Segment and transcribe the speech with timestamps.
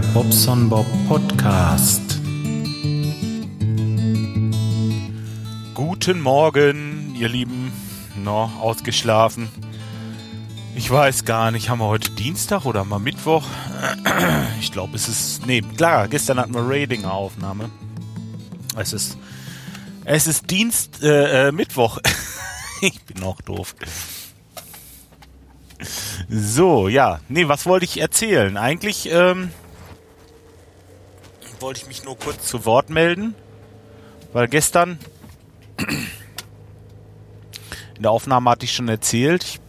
[0.00, 2.20] Bobson Bob Podcast.
[5.72, 7.72] Guten Morgen, ihr Lieben.
[8.22, 9.48] No, ausgeschlafen.
[10.74, 13.44] Ich weiß gar nicht, haben wir heute Dienstag oder mal Mittwoch?
[14.60, 15.46] Ich glaube, es ist.
[15.46, 17.70] Nee, klar, gestern hatten wir Rating-Aufnahme.
[18.76, 19.16] Es ist.
[20.04, 21.02] Es ist Dienst.
[21.02, 21.98] Äh, äh, Mittwoch.
[22.82, 23.74] ich bin auch doof.
[26.28, 27.20] So, ja.
[27.28, 28.56] Nee, was wollte ich erzählen?
[28.56, 29.50] Eigentlich ähm,
[31.60, 33.34] wollte ich mich nur kurz zu Wort melden,
[34.32, 34.98] weil gestern
[37.96, 39.60] in der Aufnahme hatte ich schon erzählt, ich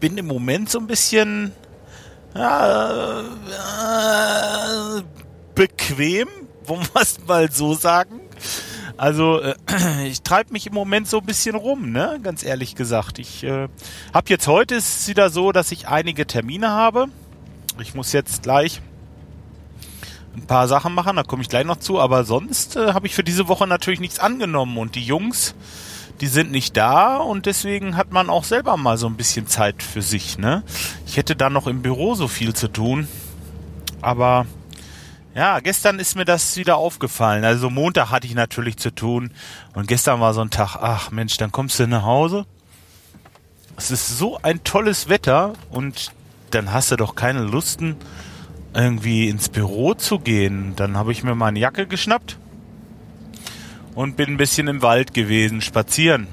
[0.00, 1.52] bin im Moment so ein bisschen
[2.34, 3.22] äh,
[5.54, 6.28] bequem,
[6.66, 8.20] wollen wir es mal so sagen.
[8.96, 9.54] Also äh,
[10.06, 12.18] ich treibe mich im Moment so ein bisschen rum, ne?
[12.22, 13.18] Ganz ehrlich gesagt.
[13.18, 13.68] Ich äh,
[14.14, 17.06] habe jetzt heute ist es wieder so, dass ich einige Termine habe.
[17.80, 18.80] Ich muss jetzt gleich
[20.34, 22.00] ein paar Sachen machen, da komme ich gleich noch zu.
[22.00, 25.54] Aber sonst äh, habe ich für diese Woche natürlich nichts angenommen und die Jungs,
[26.20, 29.82] die sind nicht da und deswegen hat man auch selber mal so ein bisschen Zeit
[29.82, 30.62] für sich, ne?
[31.06, 33.08] Ich hätte da noch im Büro so viel zu tun,
[34.00, 34.46] aber
[35.34, 37.44] ja, gestern ist mir das wieder aufgefallen.
[37.44, 39.30] Also Montag hatte ich natürlich zu tun
[39.74, 42.44] und gestern war so ein Tag, ach Mensch, dann kommst du nach Hause.
[43.76, 46.12] Es ist so ein tolles Wetter und
[46.50, 47.96] dann hast du doch keine Lusten,
[48.74, 50.74] irgendwie ins Büro zu gehen.
[50.76, 52.38] Dann habe ich mir meine Jacke geschnappt
[53.94, 56.26] und bin ein bisschen im Wald gewesen, spazieren.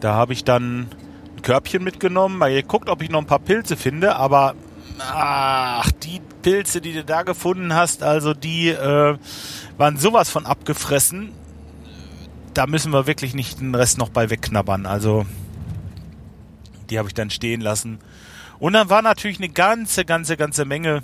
[0.00, 0.88] Da habe ich dann
[1.36, 4.54] ein Körbchen mitgenommen, mal geguckt, ob ich noch ein paar Pilze finde, aber
[4.98, 9.16] Ach, die Pilze, die du da gefunden hast, also die äh,
[9.76, 11.32] waren sowas von abgefressen.
[12.54, 14.86] Da müssen wir wirklich nicht den Rest noch bei wegknabbern.
[14.86, 15.26] Also
[16.90, 17.98] die habe ich dann stehen lassen.
[18.62, 21.02] Und dann war natürlich eine ganze, ganze, ganze Menge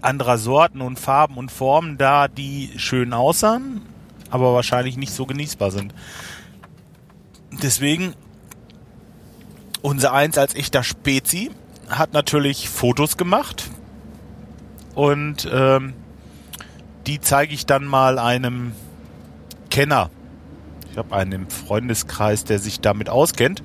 [0.00, 3.82] anderer Sorten und Farben und Formen da, die schön aussahen,
[4.28, 5.94] aber wahrscheinlich nicht so genießbar sind.
[7.52, 8.14] Deswegen
[9.80, 11.52] unser Eins als echter Spezi
[11.88, 13.70] hat natürlich Fotos gemacht
[14.96, 15.94] und ähm,
[17.06, 18.72] die zeige ich dann mal einem
[19.70, 20.10] Kenner.
[20.90, 23.62] Ich habe einen im Freundeskreis, der sich damit auskennt.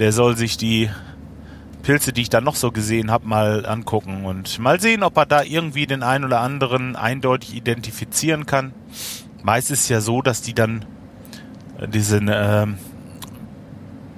[0.00, 0.90] Der soll sich die
[1.90, 5.26] Pilze, die ich dann noch so gesehen habe, mal angucken und mal sehen, ob er
[5.26, 8.72] da irgendwie den einen oder anderen eindeutig identifizieren kann.
[9.42, 10.84] Meist ist es ja so, dass die dann
[11.80, 12.68] äh, diesen äh,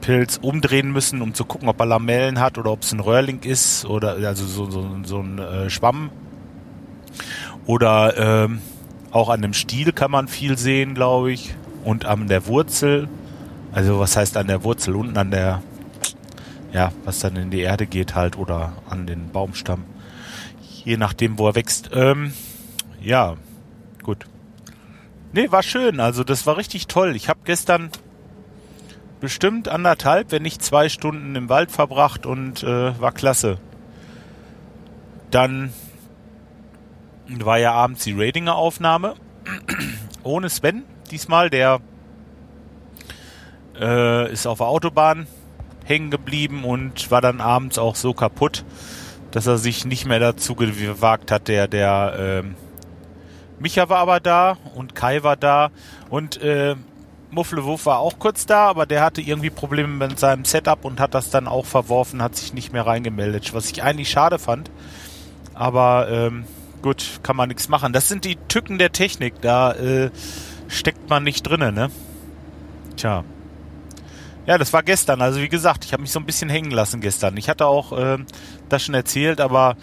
[0.03, 3.41] Pilz umdrehen müssen, um zu gucken, ob er Lamellen hat oder ob es ein Röhrling
[3.41, 6.11] ist oder also so, so, so ein äh, Schwamm.
[7.65, 8.61] Oder ähm,
[9.13, 11.55] auch an dem Stiel kann man viel sehen, glaube ich.
[11.85, 13.09] Und an der Wurzel.
[13.73, 14.95] Also was heißt an der Wurzel?
[14.95, 15.63] Unten an der,
[16.73, 19.85] ja, was dann in die Erde geht halt oder an den Baumstamm.
[20.85, 21.91] Je nachdem, wo er wächst.
[21.93, 22.33] Ähm,
[23.01, 23.37] ja,
[24.03, 24.27] gut.
[25.33, 26.01] Nee, war schön.
[26.01, 27.15] Also das war richtig toll.
[27.15, 27.91] Ich habe gestern
[29.21, 33.59] bestimmt anderthalb, wenn nicht zwei Stunden im Wald verbracht und äh, war klasse.
[35.31, 35.73] Dann
[37.29, 39.15] war ja abends die Ratinger Aufnahme
[40.23, 41.81] ohne Sven diesmal, der
[43.79, 45.27] äh, ist auf der Autobahn
[45.93, 48.65] hängen geblieben und war dann abends auch so kaputt,
[49.31, 51.49] dass er sich nicht mehr dazu gewagt hat.
[51.49, 55.71] Der, der äh, Micha war aber da und Kai war da
[56.09, 56.77] und äh,
[57.31, 61.15] Mufflewuff war auch kurz da, aber der hatte irgendwie Probleme mit seinem Setup und hat
[61.15, 64.71] das dann auch verworfen, hat sich nicht mehr reingemeldet, was ich eigentlich schade fand.
[65.55, 66.45] Aber ähm,
[66.83, 67.93] gut, kann man nichts machen.
[67.93, 70.11] Das sind die Tücken der Technik, da äh,
[70.69, 71.91] steckt man nicht drinnen, ne?
[72.97, 73.25] Tja.
[74.47, 75.23] Ja, das war gestern.
[75.23, 77.37] Also wie gesagt, ich habe mich so ein bisschen hängen lassen gestern.
[77.37, 78.19] Ich hatte auch äh,
[78.69, 79.77] das schon erzählt, aber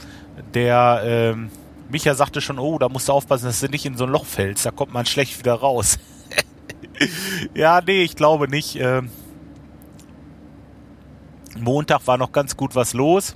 [0.54, 4.06] der äh, Micha sagte schon, oh, da musst du aufpassen, dass du nicht in so
[4.06, 4.66] ein Loch fällst.
[4.66, 5.98] Da kommt man schlecht wieder raus
[7.54, 8.76] ja, nee, ich glaube nicht.
[8.76, 9.10] Ähm,
[11.58, 13.36] Montag war noch ganz gut was los.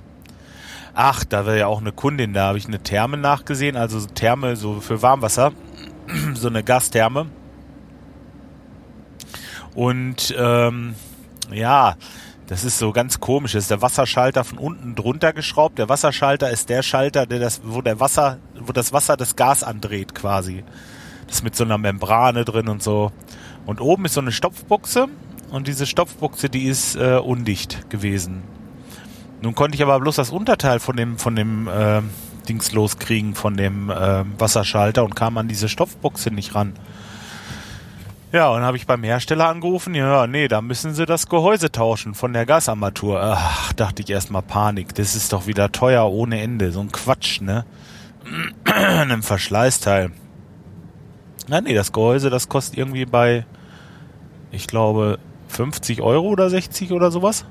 [0.94, 4.54] Ach, da war ja auch eine Kundin, da habe ich eine Therme nachgesehen, also Therme
[4.54, 5.52] so für Warmwasser,
[6.34, 7.26] so eine Gastherme.
[9.74, 10.94] Und ähm,
[11.52, 11.96] ja,
[12.46, 13.52] das ist so ganz komisch.
[13.52, 15.78] Das ist der Wasserschalter von unten drunter geschraubt.
[15.78, 19.62] Der Wasserschalter ist der Schalter, der das, wo der Wasser, wo das Wasser das Gas
[19.62, 20.64] andreht quasi.
[21.26, 23.12] Das ist mit so einer Membrane drin und so.
[23.64, 25.08] Und oben ist so eine Stopfbuchse
[25.50, 28.42] und diese Stopfbuchse, die ist äh, undicht gewesen.
[29.40, 32.02] Nun konnte ich aber bloß das Unterteil von dem von dem äh,
[32.48, 36.74] Dings loskriegen von dem äh, Wasserschalter und kam an diese Stopfbuchse nicht ran.
[38.34, 42.14] Ja, und habe ich beim Hersteller angerufen, ja, nee, da müssen sie das Gehäuse tauschen
[42.14, 43.20] von der Gasarmatur.
[43.22, 47.40] Ach, dachte ich erstmal Panik, das ist doch wieder teuer ohne Ende, so ein Quatsch,
[47.40, 47.64] ne?
[48.64, 50.10] Ein Verschleißteil.
[51.46, 53.46] Na nee, das Gehäuse, das kostet irgendwie bei,
[54.50, 57.44] ich glaube, 50 Euro oder 60 oder sowas.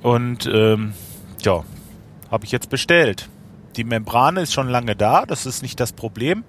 [0.00, 0.92] Und ähm,
[1.40, 1.64] ja,
[2.30, 3.28] habe ich jetzt bestellt.
[3.74, 6.44] Die Membrane ist schon lange da, das ist nicht das Problem.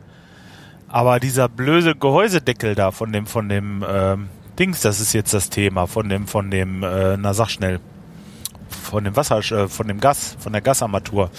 [0.93, 4.29] Aber dieser blöde Gehäusedeckel da von dem, von dem ähm,
[4.59, 7.79] Dings, das ist jetzt das Thema, von dem, von dem, äh, na sag schnell,
[8.69, 11.31] von dem Wasser, äh, von dem Gas, von der Gasarmatur.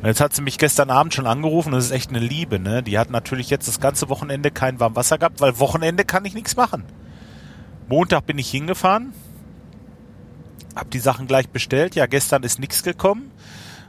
[0.00, 2.82] Und jetzt hat sie mich gestern Abend schon angerufen, das ist echt eine Liebe, ne?
[2.82, 6.56] Die hat natürlich jetzt das ganze Wochenende kein Warmwasser gehabt, weil Wochenende kann ich nichts
[6.56, 6.84] machen.
[7.88, 9.12] Montag bin ich hingefahren,
[10.74, 13.30] hab die Sachen gleich bestellt, ja, gestern ist nichts gekommen.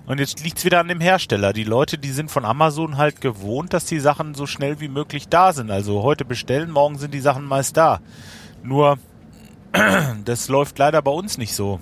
[0.08, 1.52] Und jetzt liegt's wieder an dem Hersteller.
[1.52, 5.30] Die Leute, die sind von Amazon halt gewohnt, dass die Sachen so schnell wie möglich
[5.30, 5.72] da sind.
[5.72, 8.02] Also heute bestellen, morgen sind die Sachen meist da.
[8.62, 9.00] Nur,
[10.26, 11.80] das läuft leider bei uns nicht so.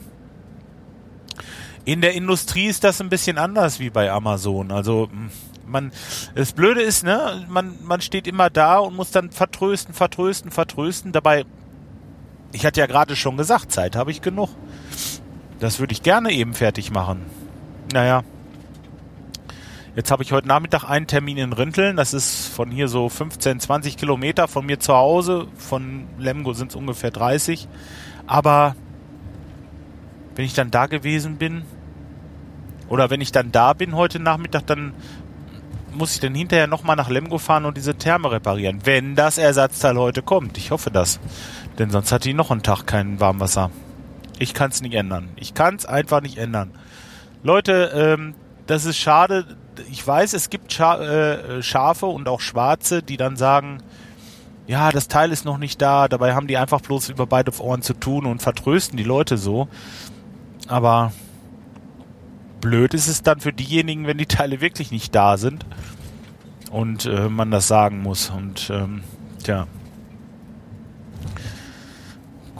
[1.84, 4.72] In der Industrie ist das ein bisschen anders wie bei Amazon.
[4.72, 5.10] Also
[5.68, 5.92] man,
[6.34, 11.12] das Blöde ist, ne, man, man steht immer da und muss dann vertrösten, vertrösten, vertrösten.
[11.12, 11.44] Dabei,
[12.54, 14.50] ich hatte ja gerade schon gesagt, Zeit habe ich genug.
[15.60, 17.26] Das würde ich gerne eben fertig machen.
[17.94, 18.24] Naja.
[19.96, 21.96] Jetzt habe ich heute Nachmittag einen Termin in Rinteln.
[21.96, 25.46] Das ist von hier so 15, 20 Kilometer von mir zu Hause.
[25.56, 27.68] Von Lemgo sind es ungefähr 30.
[28.26, 28.76] Aber
[30.34, 31.66] wenn ich dann da gewesen bin,
[32.90, 34.94] oder wenn ich dann da bin heute Nachmittag, dann
[35.94, 38.80] muss ich dann hinterher nochmal nach Lemgo fahren und diese Therme reparieren.
[38.86, 40.58] Wenn das Ersatzteil heute kommt.
[40.58, 41.20] Ich hoffe das.
[41.78, 43.70] Denn sonst hat die noch einen Tag kein Warmwasser.
[44.40, 45.30] Ich kann es nicht ändern.
[45.36, 46.72] Ich kann es einfach nicht ändern.
[47.44, 48.36] Leute, ähm,
[48.68, 49.46] das ist schade.
[49.92, 53.80] Ich weiß, es gibt Scha äh, Schafe und auch Schwarze, die dann sagen,
[54.66, 56.08] ja, das Teil ist noch nicht da.
[56.08, 59.68] Dabei haben die einfach bloß über beide Ohren zu tun und vertrösten die Leute so.
[60.68, 61.12] Aber
[62.62, 65.66] blöd ist es dann für diejenigen, wenn die Teile wirklich nicht da sind
[66.72, 68.30] und äh, man das sagen muss.
[68.30, 69.04] Und ähm,
[69.44, 69.68] tja,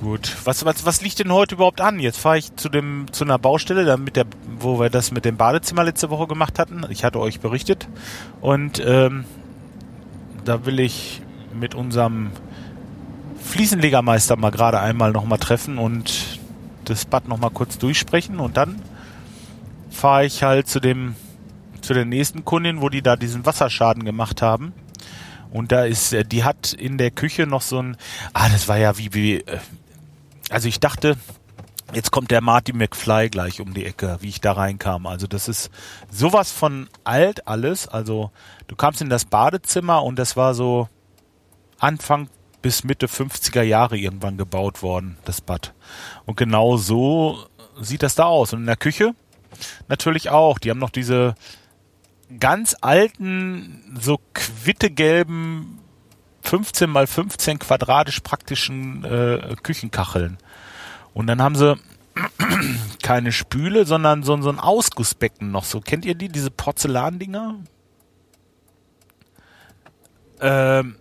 [0.04, 0.36] Gut.
[0.44, 1.98] Was, was, was liegt denn heute überhaupt an?
[1.98, 4.26] Jetzt fahre ich zu dem zu einer Baustelle, da mit der,
[4.60, 6.86] wo wir das mit dem Badezimmer letzte Woche gemacht hatten.
[6.90, 7.88] Ich hatte euch berichtet.
[8.42, 9.24] Und ähm,
[10.44, 11.22] da will ich
[11.58, 12.32] mit unserem
[13.42, 16.38] Fliesenlegermeister mal gerade einmal nochmal treffen und
[16.84, 18.82] das Bad nochmal kurz durchsprechen und dann
[19.90, 21.16] fahre ich halt zu dem
[21.80, 24.74] zu der nächsten Kundin, wo die da diesen Wasserschaden gemacht haben.
[25.54, 27.96] Und da ist, äh, die hat in der Küche noch so ein,
[28.34, 29.60] ah, das war ja wie, wie, äh,
[30.54, 31.18] also ich dachte,
[31.94, 35.08] jetzt kommt der Marty McFly gleich um die Ecke, wie ich da reinkam.
[35.08, 35.72] Also das ist
[36.12, 37.88] sowas von alt alles.
[37.88, 38.32] Also
[38.68, 40.88] du kamst in das Badezimmer und das war so
[41.80, 42.30] Anfang
[42.62, 45.74] bis Mitte 50er Jahre irgendwann gebaut worden, das Bad.
[46.26, 47.48] Und genau so
[47.82, 48.54] sieht das da aus.
[48.54, 49.16] Und in der Küche
[49.88, 50.60] natürlich auch.
[50.60, 51.34] Die haben noch diese
[52.40, 55.80] ganz alten, so quittegelben
[56.44, 60.38] 15 mal 15 quadratisch praktischen äh, Küchenkacheln.
[61.14, 61.76] Und dann haben sie
[63.04, 65.82] keine Spüle, sondern so, so ein Ausgussbecken noch so.
[65.82, 67.56] Kennt ihr die, diese Porzellandinger?
[70.42, 70.96] Ähm,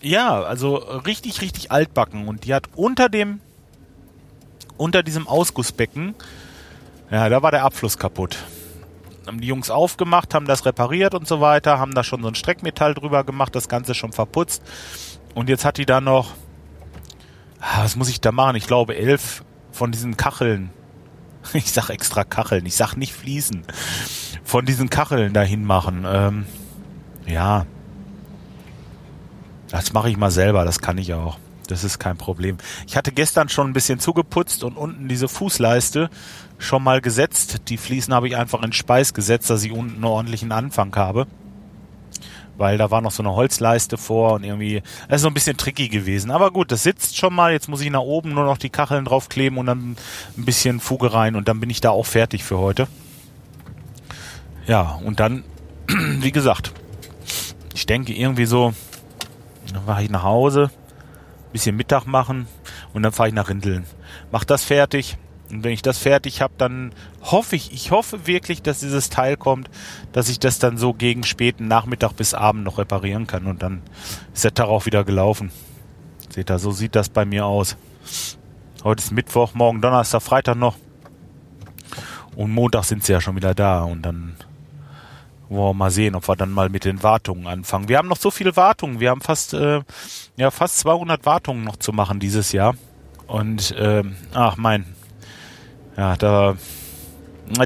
[0.00, 2.28] ja, also richtig, richtig altbacken.
[2.28, 3.40] Und die hat unter dem,
[4.76, 6.14] unter diesem Ausgussbecken,
[7.10, 8.38] ja, da war der Abfluss kaputt
[9.26, 12.34] haben die Jungs aufgemacht, haben das repariert und so weiter, haben da schon so ein
[12.34, 14.62] Streckmetall drüber gemacht, das Ganze schon verputzt.
[15.34, 16.34] Und jetzt hat die da noch,
[17.74, 18.56] was muss ich da machen?
[18.56, 20.70] Ich glaube, elf von diesen Kacheln.
[21.52, 23.62] Ich sag extra Kacheln, ich sag nicht Fliesen.
[24.42, 26.04] Von diesen Kacheln dahin machen.
[26.04, 26.46] Ähm,
[27.24, 27.66] ja.
[29.68, 31.38] Das mache ich mal selber, das kann ich auch.
[31.68, 32.58] Das ist kein Problem.
[32.88, 36.10] Ich hatte gestern schon ein bisschen zugeputzt und unten diese Fußleiste
[36.58, 37.68] schon mal gesetzt.
[37.68, 41.28] Die Fliesen habe ich einfach in Speis gesetzt, dass ich unten einen ordentlichen Anfang habe.
[42.58, 45.56] Weil da war noch so eine Holzleiste vor und irgendwie, das ist so ein bisschen
[45.56, 46.30] tricky gewesen.
[46.30, 47.52] Aber gut, das sitzt schon mal.
[47.52, 49.96] Jetzt muss ich nach oben nur noch die Kacheln draufkleben und dann
[50.36, 52.88] ein bisschen Fuge rein und dann bin ich da auch fertig für heute.
[54.66, 55.44] Ja, und dann,
[55.88, 56.72] wie gesagt,
[57.74, 58.72] ich denke irgendwie so,
[59.72, 60.70] dann fahre ich nach Hause,
[61.52, 62.46] bisschen Mittag machen
[62.94, 63.84] und dann fahre ich nach Rindeln.
[64.32, 65.18] Mach das fertig
[65.50, 69.36] und wenn ich das fertig habe, dann hoffe ich, ich hoffe wirklich, dass dieses Teil
[69.36, 69.70] kommt,
[70.12, 73.82] dass ich das dann so gegen späten Nachmittag bis Abend noch reparieren kann und dann
[74.34, 75.50] ist der Tag auch wieder gelaufen.
[76.30, 77.76] Seht ihr, so sieht das bei mir aus.
[78.82, 80.76] Heute ist Mittwoch, morgen Donnerstag, Freitag noch.
[82.34, 84.36] Und Montag sind sie ja schon wieder da und dann
[85.48, 87.88] wo wir mal sehen, ob wir dann mal mit den Wartungen anfangen.
[87.88, 88.98] Wir haben noch so viele Wartungen.
[88.98, 89.80] Wir haben fast, äh,
[90.36, 92.74] ja, fast 200 Wartungen noch zu machen dieses Jahr.
[93.26, 94.02] Und, äh,
[94.34, 94.95] ach mein,
[95.96, 96.56] ja, da,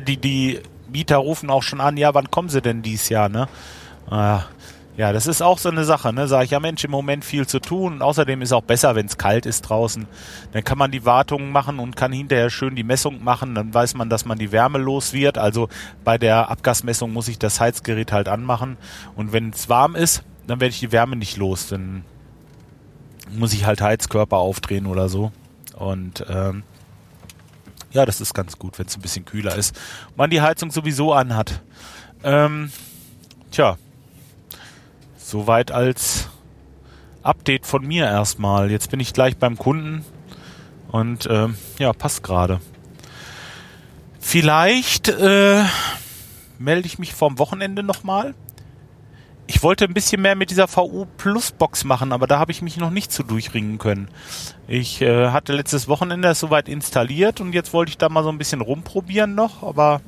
[0.06, 0.60] die, die
[0.92, 3.48] Mieter rufen auch schon an, ja, wann kommen sie denn dieses Jahr, ne?
[4.10, 4.38] Äh,
[4.96, 6.28] ja, das ist auch so eine Sache, ne?
[6.28, 7.94] Sag ich, ja Mensch, im Moment viel zu tun.
[7.94, 10.06] Und außerdem ist auch besser, wenn es kalt ist draußen.
[10.52, 13.54] Dann kann man die Wartungen machen und kann hinterher schön die Messung machen.
[13.54, 15.38] Dann weiß man, dass man die Wärme los wird.
[15.38, 15.70] Also
[16.04, 18.76] bei der Abgasmessung muss ich das Heizgerät halt anmachen.
[19.16, 21.68] Und wenn es warm ist, dann werde ich die Wärme nicht los.
[21.68, 22.04] Dann
[23.34, 25.32] muss ich halt Heizkörper aufdrehen oder so.
[25.76, 26.62] Und ähm,
[27.92, 29.78] ja, das ist ganz gut, wenn es ein bisschen kühler ist.
[30.16, 31.62] Man die Heizung sowieso anhat.
[32.22, 32.70] Ähm,
[33.50, 33.76] tja,
[35.30, 36.28] Soweit als
[37.22, 38.68] Update von mir erstmal.
[38.68, 40.04] Jetzt bin ich gleich beim Kunden
[40.90, 41.46] und äh,
[41.78, 42.60] ja, passt gerade.
[44.18, 45.62] Vielleicht äh,
[46.58, 48.34] melde ich mich vorm Wochenende nochmal.
[49.52, 52.62] Ich wollte ein bisschen mehr mit dieser VU Plus Box machen, aber da habe ich
[52.62, 54.06] mich noch nicht zu durchringen können.
[54.68, 58.28] Ich äh, hatte letztes Wochenende das soweit installiert und jetzt wollte ich da mal so
[58.28, 60.02] ein bisschen rumprobieren noch, aber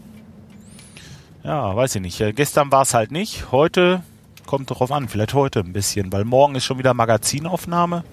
[1.43, 2.21] ja, weiß ich nicht.
[2.21, 3.51] Äh, gestern war es halt nicht.
[3.51, 4.05] Heute
[4.47, 8.05] kommt darauf an, vielleicht heute ein bisschen, weil morgen ist schon wieder Magazinaufnahme.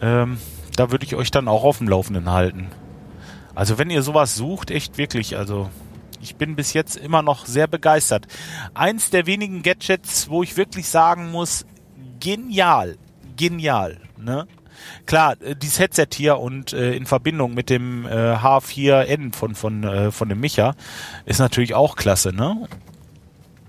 [0.00, 0.38] Ähm,
[0.74, 2.68] da würde ich euch dann auch auf dem Laufenden halten.
[3.54, 5.68] Also wenn ihr sowas sucht, echt wirklich, also
[6.20, 8.26] ich bin bis jetzt immer noch sehr begeistert.
[8.74, 11.64] Eins der wenigen Gadgets, wo ich wirklich sagen muss,
[12.20, 12.96] genial,
[13.36, 13.98] genial.
[14.18, 14.46] Ne?
[15.06, 19.84] Klar, äh, dieses Headset hier und äh, in Verbindung mit dem äh, H4N von von
[19.84, 20.74] äh, von dem Micha
[21.26, 22.68] ist natürlich auch klasse, ne?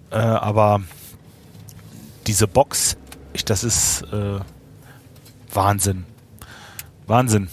[0.10, 0.82] Äh, aber
[2.28, 2.98] diese Box,
[3.34, 4.40] ich, das ist äh,
[5.54, 6.06] Wahnsinn.
[7.08, 7.50] Wahnsinn.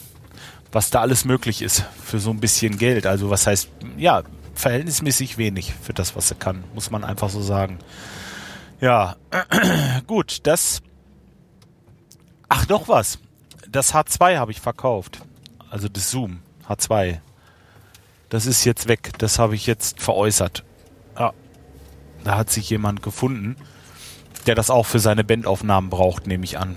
[0.71, 3.07] Was da alles möglich ist für so ein bisschen Geld.
[3.07, 4.23] Also was heißt, ja,
[4.58, 7.78] verhältnismäßig wenig für das, was er kann, muss man einfach so sagen.
[8.80, 9.16] Ja,
[10.06, 10.82] gut, das.
[12.48, 13.18] Ach, noch was.
[13.70, 15.20] Das H2 habe ich verkauft.
[15.70, 17.18] Also das Zoom H2.
[18.28, 19.12] Das ist jetzt weg.
[19.18, 20.64] Das habe ich jetzt veräußert.
[21.18, 21.32] Ja,
[22.24, 23.56] da hat sich jemand gefunden
[24.48, 26.76] der das auch für seine Bandaufnahmen braucht, nehme ich an.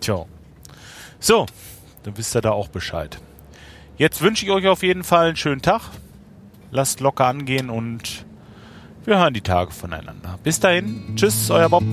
[0.00, 0.24] Tja.
[1.18, 1.46] So,
[2.04, 3.18] dann wisst ihr da auch Bescheid.
[3.96, 5.82] Jetzt wünsche ich euch auf jeden Fall einen schönen Tag.
[6.74, 8.26] Lasst locker angehen und
[9.04, 10.40] wir hören die Tage voneinander.
[10.42, 11.14] Bis dahin.
[11.14, 11.84] Tschüss, euer Bob.